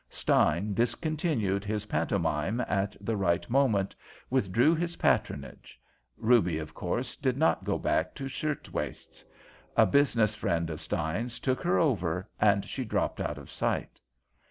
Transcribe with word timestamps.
Stein 0.09 0.73
discontinued 0.73 1.63
his 1.63 1.85
pantomime 1.85 2.59
at 2.61 2.95
the 2.99 3.15
right 3.15 3.47
moment, 3.51 3.95
withdrew 4.31 4.73
his 4.73 4.95
patronage. 4.95 5.79
Ruby, 6.17 6.57
of 6.57 6.73
course, 6.73 7.15
did 7.15 7.37
not 7.37 7.63
go 7.65 7.77
back 7.77 8.15
to 8.15 8.27
shirtwaists. 8.27 9.23
A 9.77 9.85
business 9.85 10.33
friend 10.33 10.71
of 10.71 10.81
Stein's 10.81 11.39
took 11.39 11.61
her 11.61 11.77
over, 11.77 12.27
and 12.39 12.65
she 12.65 12.83
dropped 12.83 13.21
out 13.21 13.37
of 13.37 13.51
sight. 13.51 14.01